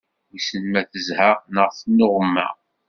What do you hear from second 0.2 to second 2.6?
Wissen ma tezha, neɣ tennuɣna.